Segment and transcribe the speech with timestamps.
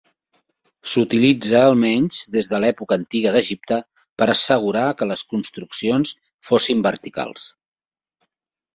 [0.93, 3.79] S’utilitza almenys des de l’època antiga d’Egipte
[4.23, 6.19] per assegurar que les construccions
[6.53, 7.49] fossin verticals.